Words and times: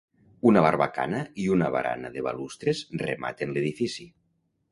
Una 0.51 0.61
barbacana 0.65 1.19
i 1.43 1.45
una 1.57 1.67
barana 1.75 2.11
de 2.17 2.25
balustres 2.29 2.83
rematen 3.05 3.55
l'edifici. 3.59 4.09